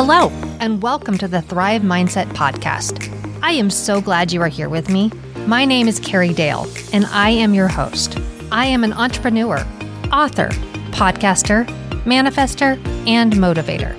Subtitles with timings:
[0.00, 0.28] Hello,
[0.60, 3.12] and welcome to the Thrive Mindset Podcast.
[3.42, 5.10] I am so glad you are here with me.
[5.44, 8.16] My name is Carrie Dahle, and I am your host.
[8.52, 9.58] I am an entrepreneur,
[10.12, 10.50] author,
[10.92, 11.66] podcaster,
[12.04, 12.78] manifester,
[13.08, 13.92] and motivator.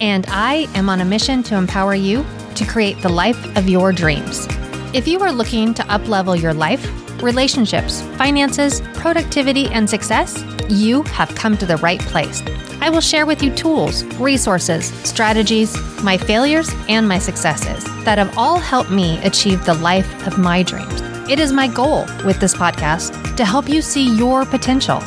[0.00, 2.26] And I am on a mission to empower you
[2.56, 4.48] to create the life of your dreams.
[4.92, 6.84] If you are looking to uplevel your life,
[7.22, 10.36] relationships, finances, productivity, and success,
[10.70, 12.42] you have come to the right place.
[12.80, 18.36] I will share with you tools, resources, strategies, my failures, and my successes that have
[18.36, 21.00] all helped me achieve the life of my dreams.
[21.28, 24.98] It is my goal with this podcast to help you see your potential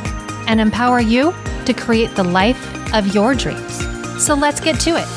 [0.48, 1.34] and empower you
[1.66, 3.80] to create the life of your dreams.
[4.24, 5.08] So let's get to it.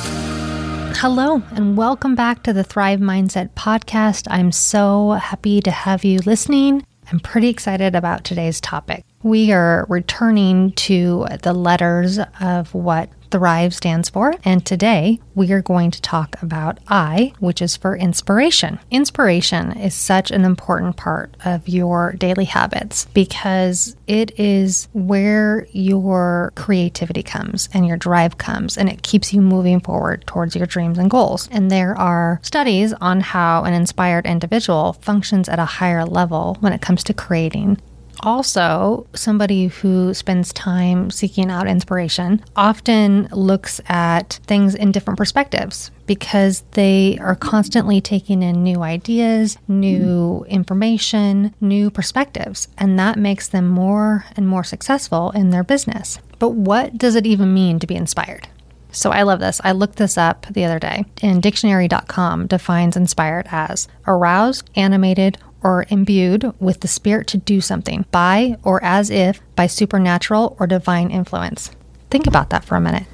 [0.96, 4.26] Hello, and welcome back to the Thrive Mindset podcast.
[4.30, 6.84] I'm so happy to have you listening.
[7.10, 9.04] I'm pretty excited about today's topic.
[9.22, 14.34] We are returning to the letters of what Thrive stands for.
[14.44, 18.80] And today we are going to talk about I, which is for inspiration.
[18.90, 26.52] Inspiration is such an important part of your daily habits because it is where your
[26.56, 30.98] creativity comes and your drive comes and it keeps you moving forward towards your dreams
[30.98, 31.48] and goals.
[31.52, 36.72] And there are studies on how an inspired individual functions at a higher level when
[36.72, 37.78] it comes to creating
[38.20, 45.90] also somebody who spends time seeking out inspiration often looks at things in different perspectives
[46.06, 53.48] because they are constantly taking in new ideas, new information, new perspectives, and that makes
[53.48, 56.18] them more and more successful in their business.
[56.38, 58.48] But what does it even mean to be inspired?
[58.92, 59.60] So I love this.
[59.62, 65.86] I looked this up the other day, and dictionary.com defines inspired as aroused, animated, or
[65.88, 71.10] imbued with the spirit to do something by or as if by supernatural or divine
[71.10, 71.70] influence.
[72.10, 73.06] Think about that for a minute.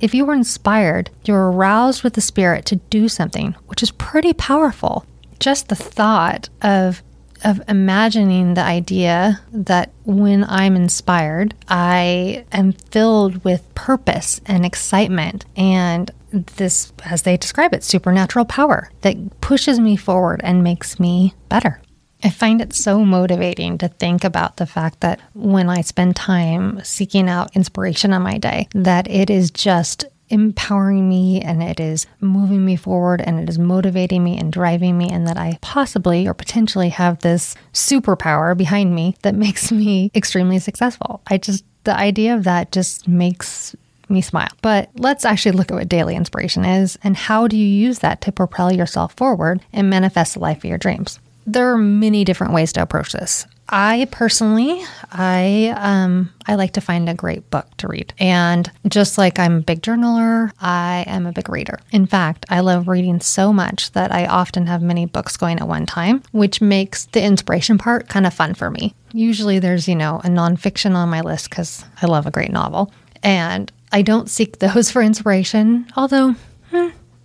[0.00, 4.32] If you were inspired, you're aroused with the spirit to do something, which is pretty
[4.32, 5.06] powerful.
[5.38, 7.02] Just the thought of
[7.44, 15.44] of imagining the idea that when I'm inspired, I am filled with purpose and excitement
[15.56, 21.34] and this, as they describe it, supernatural power that pushes me forward and makes me
[21.48, 21.80] better.
[22.24, 26.82] I find it so motivating to think about the fact that when I spend time
[26.84, 32.06] seeking out inspiration on my day, that it is just empowering me and it is
[32.20, 36.28] moving me forward and it is motivating me and driving me, and that I possibly
[36.28, 41.22] or potentially have this superpower behind me that makes me extremely successful.
[41.26, 43.74] I just, the idea of that just makes
[44.08, 44.48] me smile.
[44.62, 48.20] But let's actually look at what daily inspiration is and how do you use that
[48.20, 52.52] to propel yourself forward and manifest the life of your dreams there are many different
[52.52, 53.46] ways to approach this.
[53.68, 59.16] I personally, I um, I like to find a great book to read, and just
[59.16, 61.80] like I'm a big journaler, I am a big reader.
[61.90, 65.68] In fact, I love reading so much that I often have many books going at
[65.68, 68.94] one time, which makes the inspiration part kind of fun for me.
[69.12, 72.92] Usually, there's you know a nonfiction on my list because I love a great novel,
[73.22, 75.86] and I don't seek those for inspiration.
[75.96, 76.34] Although,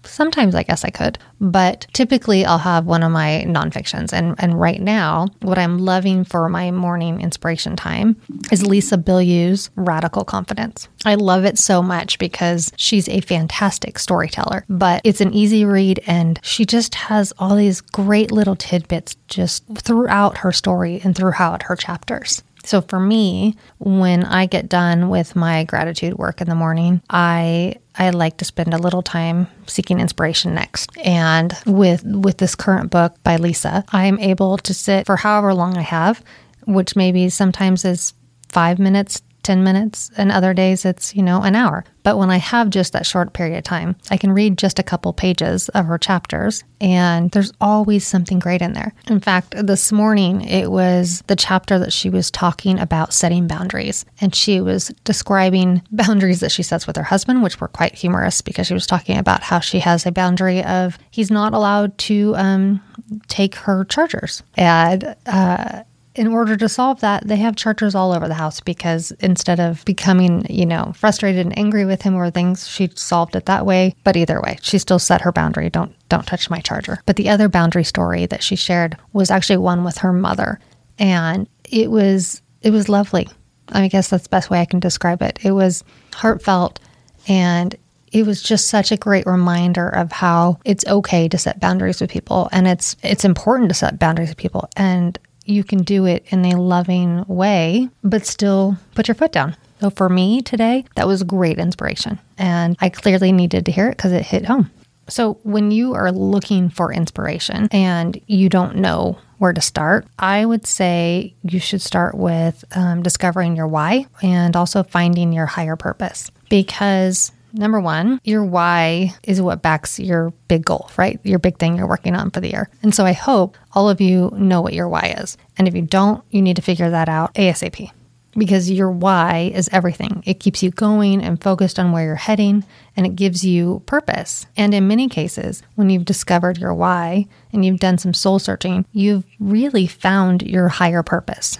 [0.07, 4.13] Sometimes I guess I could, but typically I'll have one of my nonfictions.
[4.13, 8.15] And, and right now, what I'm loving for my morning inspiration time
[8.51, 10.87] is Lisa Bilyeu's Radical Confidence.
[11.05, 16.01] I love it so much because she's a fantastic storyteller, but it's an easy read
[16.07, 21.63] and she just has all these great little tidbits just throughout her story and throughout
[21.63, 22.43] her chapters.
[22.67, 27.75] So for me, when I get done with my gratitude work in the morning, I
[27.97, 30.95] I like to spend a little time seeking inspiration next.
[31.03, 35.77] And with with this current book by Lisa, I'm able to sit for however long
[35.77, 36.23] I have,
[36.65, 38.13] which maybe sometimes is
[38.49, 41.85] 5 minutes 10 minutes, and other days it's, you know, an hour.
[42.03, 44.83] But when I have just that short period of time, I can read just a
[44.83, 48.93] couple pages of her chapters, and there's always something great in there.
[49.07, 54.03] In fact, this morning it was the chapter that she was talking about setting boundaries,
[54.19, 58.41] and she was describing boundaries that she sets with her husband, which were quite humorous
[58.41, 62.35] because she was talking about how she has a boundary of he's not allowed to
[62.35, 62.81] um,
[63.29, 64.43] take her chargers.
[64.57, 65.83] And, uh,
[66.17, 69.85] in order to solve that, they have chargers all over the house because instead of
[69.85, 73.95] becoming, you know, frustrated and angry with him or things, she solved it that way.
[74.03, 75.69] But either way, she still set her boundary.
[75.69, 77.01] Don't don't touch my charger.
[77.05, 80.59] But the other boundary story that she shared was actually one with her mother.
[80.97, 83.29] And it was it was lovely.
[83.69, 85.37] I guess that's the best way I can describe it.
[85.43, 85.83] It was
[86.15, 86.79] heartfelt
[87.27, 87.75] and
[88.11, 92.09] it was just such a great reminder of how it's okay to set boundaries with
[92.09, 96.25] people and it's it's important to set boundaries with people and you can do it
[96.29, 99.55] in a loving way, but still put your foot down.
[99.79, 102.19] So for me today, that was great inspiration.
[102.37, 104.71] And I clearly needed to hear it because it hit home.
[105.09, 110.45] So when you are looking for inspiration and you don't know where to start, I
[110.45, 115.75] would say you should start with um, discovering your why and also finding your higher
[115.75, 116.31] purpose.
[116.49, 121.19] Because number one, your why is what backs your big goal, right?
[121.23, 122.69] Your big thing you're working on for the year.
[122.83, 125.37] And so I hope all of you know what your why is.
[125.57, 127.91] And if you don't, you need to figure that out ASAP
[128.37, 130.23] because your why is everything.
[130.25, 132.63] It keeps you going and focused on where you're heading,
[132.95, 134.45] and it gives you purpose.
[134.55, 138.85] And in many cases, when you've discovered your why and you've done some soul searching,
[138.93, 141.59] you've really found your higher purpose.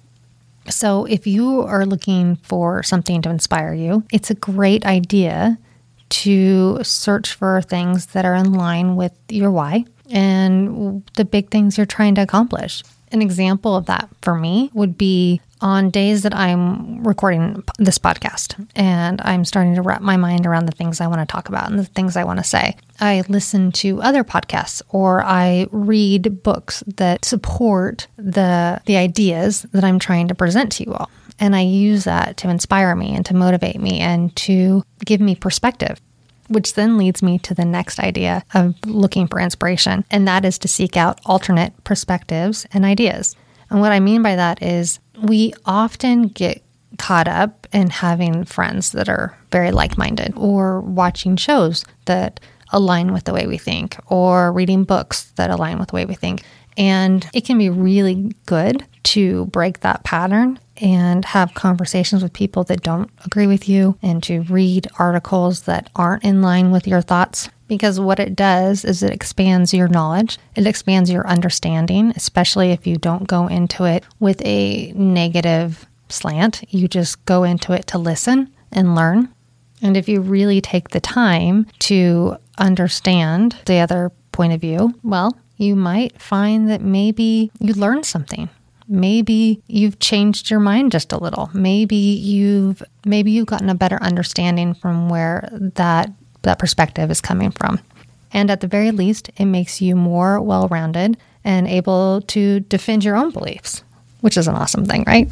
[0.69, 5.57] So, if you are looking for something to inspire you, it's a great idea
[6.09, 11.77] to search for things that are in line with your why and the big things
[11.77, 12.83] you're trying to accomplish.
[13.12, 18.68] An example of that for me would be on days that I'm recording this podcast
[18.75, 21.69] and I'm starting to wrap my mind around the things I want to talk about
[21.69, 22.75] and the things I want to say.
[23.00, 29.83] I listen to other podcasts or I read books that support the the ideas that
[29.83, 31.09] I'm trying to present to you all.
[31.39, 35.36] And I use that to inspire me and to motivate me and to give me
[35.36, 36.00] perspective
[36.48, 40.57] which then leads me to the next idea of looking for inspiration, and that is
[40.60, 43.36] to seek out alternate perspectives and ideas.
[43.69, 46.63] And what I mean by that is we often get
[46.98, 52.40] caught up in having friends that are very like minded or watching shows that
[52.72, 56.16] align with the way we think or reading books that align with the way we
[56.16, 56.44] think.
[56.78, 62.63] And it can be really good to break that pattern and have conversations with people
[62.65, 67.01] that don't agree with you and to read articles that aren't in line with your
[67.01, 67.50] thoughts.
[67.68, 72.88] Because what it does is it expands your knowledge, it expands your understanding, especially if
[72.88, 76.63] you don't go into it with a negative slant.
[76.69, 79.30] You just go into it to listen and learn.
[79.81, 85.38] And if you really take the time to understand the other point of view, well,
[85.57, 88.50] you might find that maybe you learn something
[88.88, 91.50] maybe you've changed your mind just a little.
[91.54, 96.12] Maybe you've maybe you've gotten a better understanding from where that
[96.44, 97.80] that perspective is coming from.
[98.34, 103.16] And at the very least it makes you more well-rounded and able to defend your
[103.16, 103.84] own beliefs
[104.22, 105.31] which is an awesome thing right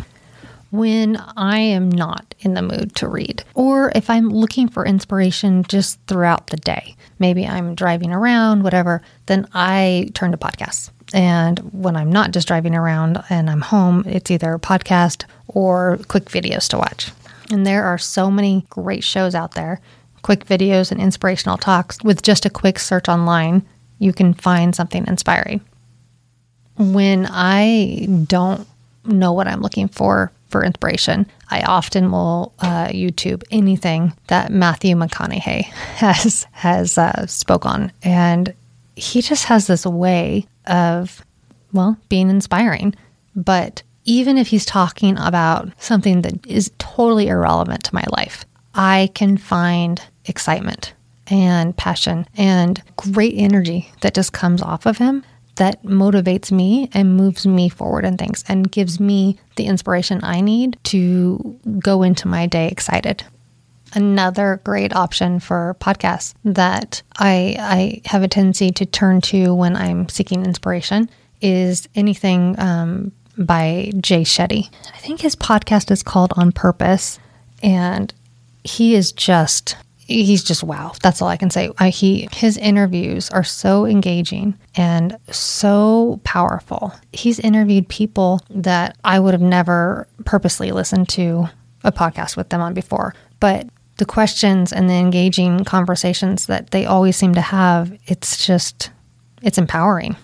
[0.76, 5.64] when I am not in the mood to read, or if I'm looking for inspiration
[5.64, 6.96] just throughout the day.
[7.20, 10.92] Maybe I'm driving around, whatever, then I turn to podcasts.
[11.14, 16.00] And when I'm not just driving around and I'm home, it's either a podcast or
[16.08, 17.12] quick videos to watch.
[17.52, 19.80] And there are so many great shows out there,
[20.24, 22.04] quick videos and inspirational talks.
[22.04, 23.66] With just a quick search online,
[24.00, 25.62] you can find something inspiring.
[26.78, 28.68] When I don't
[29.06, 34.96] know what I'm looking for for inspiration, I often will uh, YouTube anything that Matthew
[34.96, 35.64] McConaughey
[35.98, 38.54] has has uh, spoke on, and
[38.96, 41.26] he just has this way of,
[41.74, 42.96] well, being inspiring.
[43.36, 49.10] But even if he's talking about something that is totally irrelevant to my life, I
[49.14, 50.94] can find excitement
[51.28, 55.26] and passion and great energy that just comes off of him
[55.56, 60.42] that motivates me and moves me forward in things and gives me the inspiration I
[60.42, 63.24] need to go into my day excited
[63.96, 69.76] another great option for podcasts that I, I have a tendency to turn to when
[69.76, 71.10] I'm seeking inspiration
[71.42, 74.70] is anything um, by Jay Shetty.
[74.94, 77.20] I think his podcast is called On Purpose,
[77.64, 78.14] and
[78.64, 80.94] he is just he's just wow.
[81.02, 81.72] That's all I can say.
[81.78, 86.94] I, he his interviews are so engaging and so powerful.
[87.12, 91.50] He's interviewed people that I would have never purposely listened to
[91.84, 96.86] a podcast with them on before, but the questions and the engaging conversations that they
[96.86, 98.92] always seem to have, it's just,
[99.42, 100.18] it's empowering.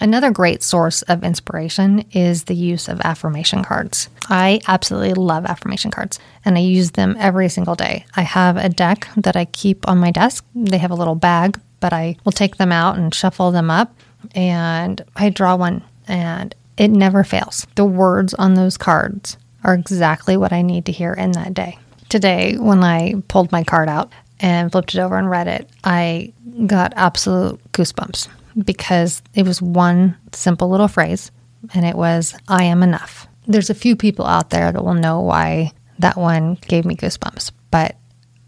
[0.00, 4.08] Another great source of inspiration is the use of affirmation cards.
[4.28, 8.04] I absolutely love affirmation cards and I use them every single day.
[8.14, 10.44] I have a deck that I keep on my desk.
[10.54, 13.94] They have a little bag, but I will take them out and shuffle them up
[14.34, 17.66] and I draw one and it never fails.
[17.74, 21.78] The words on those cards are exactly what I need to hear in that day
[22.08, 26.32] today when I pulled my card out and flipped it over and read it, I
[26.66, 28.28] got absolute goosebumps
[28.64, 31.30] because it was one simple little phrase
[31.74, 33.26] and it was, I am enough.
[33.46, 37.52] There's a few people out there that will know why that one gave me goosebumps.
[37.70, 37.96] But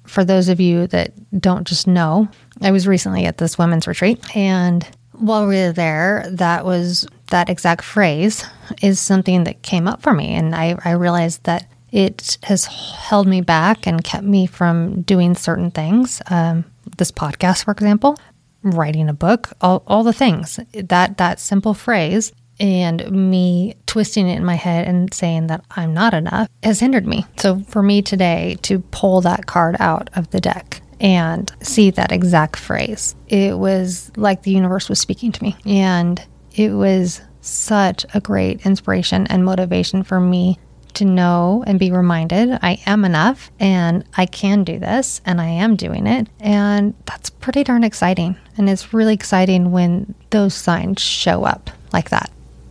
[0.04, 2.28] for those of you that don't just know,
[2.60, 7.50] I was recently at this women's retreat and while we were there, that was that
[7.50, 8.44] exact phrase
[8.82, 10.28] is something that came up for me.
[10.34, 15.34] And I, I realized that It has held me back and kept me from doing
[15.34, 16.22] certain things.
[16.30, 16.64] Um,
[16.96, 18.16] this podcast, for example,
[18.62, 20.60] writing a book, all, all the things.
[20.72, 25.94] That that simple phrase and me twisting it in my head and saying that I'm
[25.94, 27.24] not enough has hindered me.
[27.38, 32.12] So for me today to pull that card out of the deck and see that
[32.12, 35.56] exact phrase, it was like the universe was speaking to me.
[35.64, 36.22] And
[36.54, 40.58] it was such a great inspiration and motivation for me
[40.94, 45.46] to know and be reminded I am enough and I can do this and I
[45.46, 46.28] am doing it.
[46.40, 48.36] And that's pretty darn exciting.
[48.56, 52.30] And it's really exciting when those signs show up like that.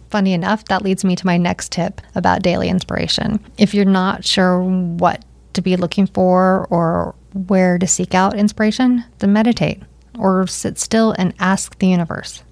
[0.10, 3.40] Funny enough, that leads me to my next tip about daily inspiration.
[3.58, 5.24] If you're not sure what
[5.54, 9.82] to be looking for or where to seek out inspiration, then meditate
[10.18, 12.44] or sit still and ask the universe.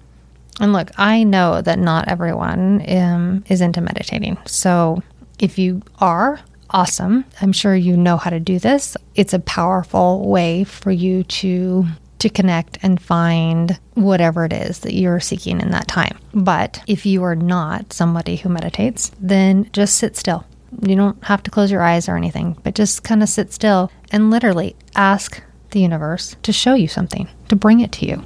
[0.60, 4.38] And look, I know that not everyone um, is into meditating.
[4.46, 5.02] So
[5.38, 6.40] if you are,
[6.70, 7.24] awesome.
[7.40, 8.96] I'm sure you know how to do this.
[9.14, 11.86] It's a powerful way for you to
[12.18, 16.18] to connect and find whatever it is that you're seeking in that time.
[16.34, 20.44] But if you are not somebody who meditates, then just sit still.
[20.82, 23.92] You don't have to close your eyes or anything, but just kind of sit still
[24.10, 25.40] and literally ask
[25.70, 28.24] the universe to show you something, to bring it to you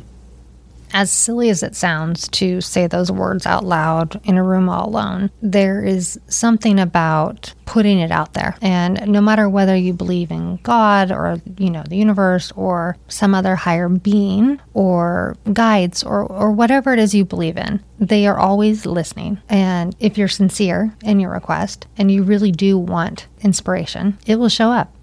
[0.93, 4.89] as silly as it sounds to say those words out loud in a room all
[4.89, 8.57] alone, there is something about putting it out there.
[8.61, 13.35] And no matter whether you believe in God or, you know, the universe or some
[13.35, 18.39] other higher being or guides or, or whatever it is you believe in, they are
[18.39, 19.41] always listening.
[19.49, 24.49] And if you're sincere in your request and you really do want inspiration, it will
[24.49, 24.95] show up.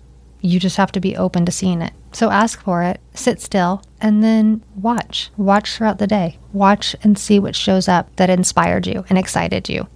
[0.42, 1.94] You just have to be open to seeing it.
[2.12, 5.30] So ask for it, sit still, and then watch.
[5.38, 6.38] Watch throughout the day.
[6.54, 9.88] Watch and see what shows up that inspired you and excited you.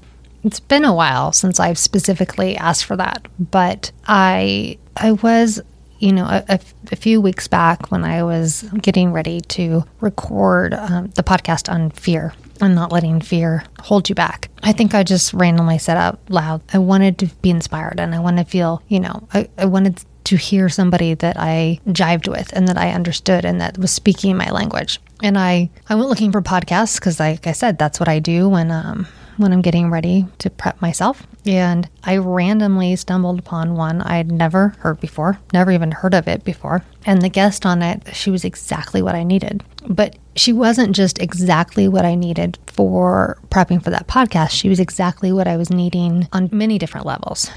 [0.43, 5.62] It's been a while since I've specifically asked for that, but I I was,
[6.00, 6.60] you know, a,
[6.91, 11.91] a, few weeks back when I was getting ready to record um, the podcast on
[11.91, 14.50] fear and not letting fear hold you back.
[14.62, 18.20] I think I just randomly said out loud, I wanted to be inspired and I
[18.20, 22.51] want to feel, you know, I, I wanted to hear somebody that I jived with
[22.53, 25.00] and that I understood and that was speaking my language.
[25.22, 28.50] And I, I went looking for podcasts because, like I said, that's what I do
[28.50, 31.25] when um, when I'm getting ready to prep myself.
[31.46, 36.44] And I randomly stumbled upon one I'd never heard before, never even heard of it
[36.44, 36.84] before.
[37.06, 39.63] And the guest on it, she was exactly what I needed.
[39.88, 44.51] But she wasn't just exactly what I needed for prepping for that podcast.
[44.51, 47.50] She was exactly what I was needing on many different levels.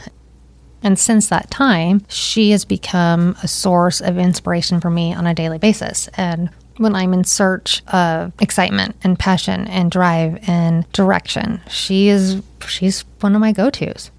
[0.87, 5.35] And since that time, she has become a source of inspiration for me on a
[5.35, 6.09] daily basis.
[6.17, 12.41] And when I'm in search of excitement and passion and drive and direction, she is
[12.69, 14.13] she's one of my go-tos.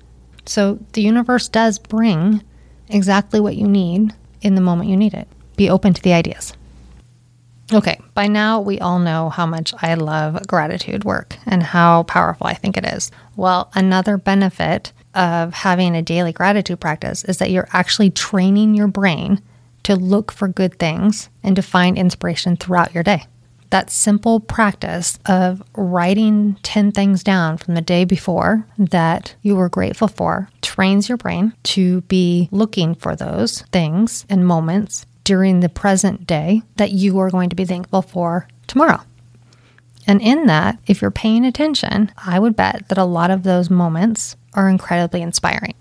[0.45, 2.43] So the universe does bring
[2.89, 5.29] exactly what you need in the moment you need it.
[5.55, 6.51] Be open to the ideas.
[7.71, 12.45] Okay, by now we all know how much I love gratitude work and how powerful
[12.45, 13.09] I think it is.
[13.37, 18.87] Well, another benefit of having a daily gratitude practice is that you're actually training your
[18.87, 19.41] brain
[19.83, 23.25] to look for good things and to find inspiration throughout your day.
[23.69, 29.67] That simple practice of writing 10 things down from the day before that you were
[29.67, 35.67] grateful for trains your brain to be looking for those things and moments during the
[35.67, 39.01] present day that you are going to be thankful for tomorrow.
[40.07, 43.69] And in that, if you're paying attention, I would bet that a lot of those
[43.69, 45.73] moments are incredibly inspiring.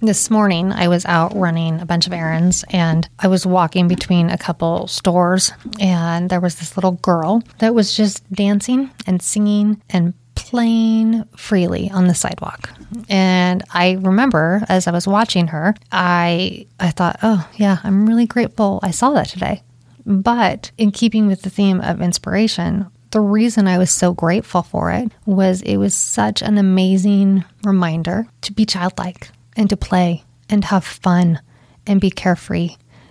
[0.00, 4.28] This morning, I was out running a bunch of errands and I was walking between
[4.28, 9.80] a couple stores, and there was this little girl that was just dancing and singing
[9.88, 12.70] and playing freely on the sidewalk.
[13.08, 18.26] And I remember as I was watching her, I I thought, "Oh, yeah, I'm really
[18.26, 19.62] grateful I saw that today."
[20.04, 24.90] But in keeping with the theme of inspiration, the reason I was so grateful for
[24.90, 30.64] it was it was such an amazing reminder to be childlike and to play and
[30.64, 31.40] have fun
[31.86, 32.70] and be carefree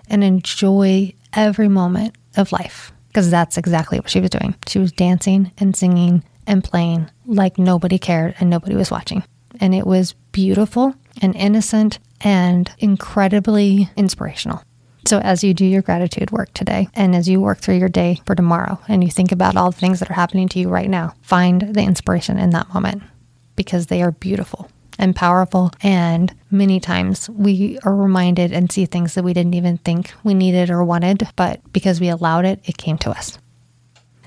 [0.10, 2.92] and enjoy every moment of life.
[3.08, 4.56] Because that's exactly what she was doing.
[4.68, 9.24] She was dancing and singing and playing like nobody cared and nobody was watching.
[9.62, 14.64] And it was beautiful and innocent and incredibly inspirational.
[15.06, 18.22] So, as you do your gratitude work today, and as you work through your day
[18.26, 20.90] for tomorrow, and you think about all the things that are happening to you right
[20.90, 23.04] now, find the inspiration in that moment
[23.56, 25.72] because they are beautiful and powerful.
[25.82, 30.34] And many times we are reminded and see things that we didn't even think we
[30.34, 33.38] needed or wanted, but because we allowed it, it came to us.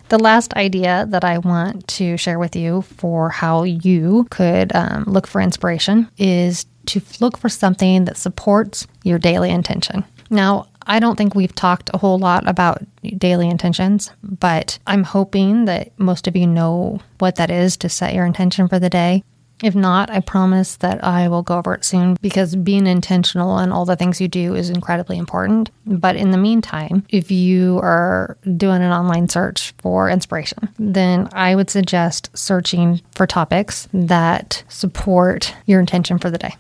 [0.09, 5.05] The last idea that I want to share with you for how you could um,
[5.05, 10.05] look for inspiration is to look for something that supports your daily intention.
[10.31, 12.83] Now, I don't think we've talked a whole lot about
[13.19, 18.15] daily intentions, but I'm hoping that most of you know what that is to set
[18.15, 19.25] your intention for the day.
[19.63, 23.73] If not, I promise that I will go over it soon because being intentional and
[23.73, 25.71] all the things you do is incredibly important.
[25.87, 31.55] But in the meantime, if you are doing an online search for inspiration, then I
[31.55, 36.55] would suggest searching for topics that support your intention for the day.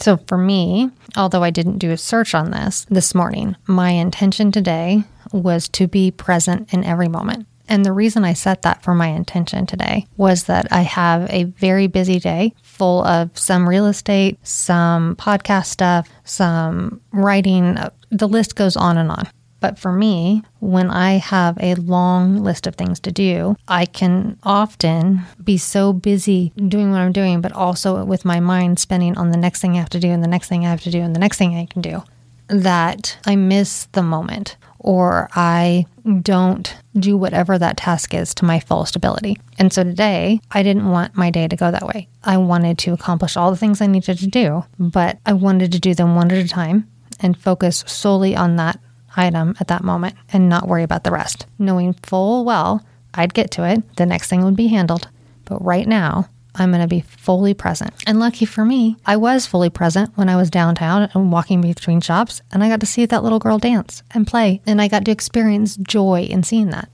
[0.00, 4.50] So for me, although I didn't do a search on this this morning, my intention
[4.50, 7.46] today was to be present in every moment.
[7.68, 11.44] And the reason I set that for my intention today was that I have a
[11.44, 17.78] very busy day full of some real estate, some podcast stuff, some writing.
[18.10, 19.28] The list goes on and on.
[19.60, 24.38] But for me, when I have a long list of things to do, I can
[24.42, 29.30] often be so busy doing what I'm doing, but also with my mind spinning on
[29.30, 31.00] the next thing I have to do and the next thing I have to do
[31.00, 32.02] and the next thing I can do
[32.50, 35.86] that I miss the moment or I
[36.22, 39.38] don't do whatever that task is to my fullest ability.
[39.58, 42.08] And so today, I didn't want my day to go that way.
[42.24, 45.78] I wanted to accomplish all the things I needed to do, but I wanted to
[45.78, 46.88] do them one at a time
[47.20, 48.80] and focus solely on that
[49.16, 53.50] item at that moment and not worry about the rest, knowing full well I'd get
[53.52, 55.08] to it, the next thing would be handled.
[55.44, 57.92] But right now, I'm going to be fully present.
[58.06, 62.00] And lucky for me, I was fully present when I was downtown and walking between
[62.00, 65.04] shops, and I got to see that little girl dance and play, and I got
[65.04, 66.88] to experience joy in seeing that.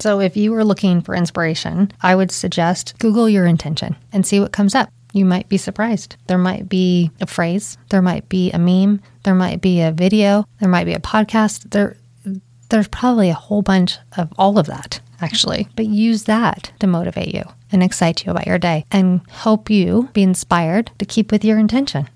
[0.00, 4.40] So, if you were looking for inspiration, I would suggest Google your intention and see
[4.40, 4.90] what comes up.
[5.12, 6.16] You might be surprised.
[6.26, 10.46] There might be a phrase, there might be a meme, there might be a video,
[10.60, 11.70] there might be a podcast.
[11.70, 11.96] There,
[12.68, 15.68] there's probably a whole bunch of all of that, actually.
[15.74, 20.08] But use that to motivate you and excite you about your day and help you
[20.12, 22.08] be inspired to keep with your intention.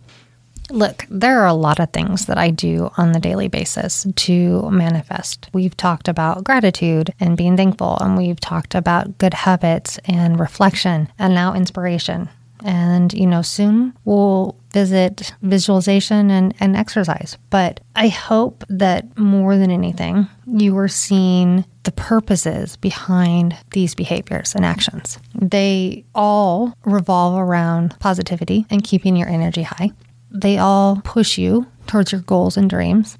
[0.71, 4.71] Look, there are a lot of things that I do on the daily basis to
[4.71, 5.51] manifest.
[5.53, 11.09] We've talked about gratitude and being thankful, and we've talked about good habits and reflection,
[11.19, 12.31] and now inspiration.
[12.65, 17.37] And, you know, soon we'll visit visualization and, and exercise.
[17.51, 24.55] But I hope that more than anything, you are seeing the purposes behind these behaviors
[24.55, 25.19] and actions.
[25.35, 29.91] They all revolve around positivity and keeping your energy high.
[30.31, 33.19] They all push you towards your goals and dreams.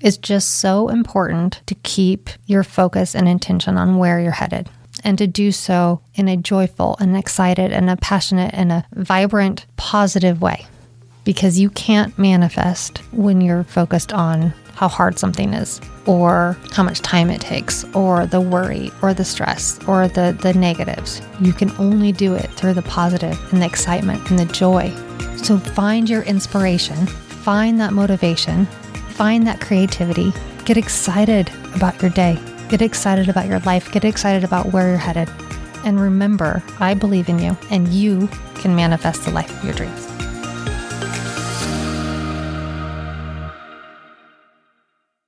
[0.00, 4.70] It's just so important to keep your focus and intention on where you're headed
[5.04, 9.66] and to do so in a joyful and excited and a passionate and a vibrant,
[9.76, 10.66] positive way.
[11.24, 17.00] Because you can't manifest when you're focused on how hard something is, or how much
[17.02, 21.20] time it takes, or the worry, or the stress, or the, the negatives.
[21.40, 24.90] You can only do it through the positive and the excitement and the joy.
[25.36, 28.64] So find your inspiration, find that motivation,
[29.10, 30.32] find that creativity,
[30.64, 32.38] get excited about your day
[32.70, 35.28] Get excited about your life, get excited about where you're headed.
[35.84, 40.09] And remember, I believe in you, and you can manifest the life of your dreams.